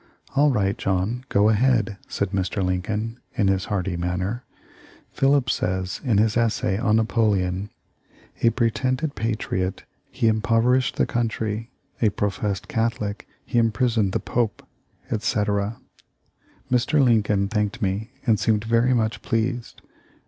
[0.35, 2.63] 'All right, John, go ahead,' said Mr.
[2.65, 4.43] Lincoln in his hearty manner.
[5.13, 7.69] 'Phillips says, in his essay on Napoleon,
[8.41, 11.69] "A pretended patriot, he impoverished the country;
[12.01, 14.65] a professed Catholic, he imprisoned the Pope,"'
[15.11, 15.79] etc.
[16.71, 16.99] Mr.
[16.99, 19.83] Lincoln thanked me and seemed very much pleased.